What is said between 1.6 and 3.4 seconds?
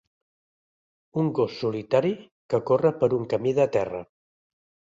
solitari que corre per un